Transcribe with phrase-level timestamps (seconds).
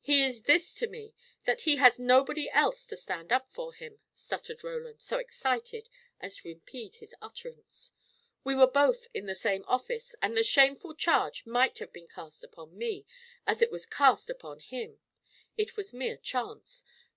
[0.00, 1.14] "He is this to me
[1.44, 6.34] that he has nobody else to stand up for him," stuttered Roland, so excited as
[6.38, 7.92] to impede his utterance.
[8.42, 12.42] "We were both in the same office, and the shameful charge might have been cast
[12.42, 13.06] upon me,
[13.46, 14.98] as it was cast upon him.
[15.56, 16.82] It was mere chance.